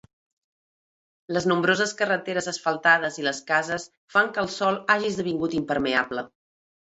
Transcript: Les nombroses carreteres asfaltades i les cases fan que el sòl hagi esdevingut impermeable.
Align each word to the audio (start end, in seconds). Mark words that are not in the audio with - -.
Les 1.35 1.45
nombroses 1.51 1.91
carreteres 1.99 2.47
asfaltades 2.53 3.19
i 3.23 3.27
les 3.27 3.41
cases 3.51 3.87
fan 4.15 4.33
que 4.37 4.43
el 4.45 4.51
sòl 4.55 4.83
hagi 4.95 5.11
esdevingut 5.13 5.57
impermeable. 5.61 6.25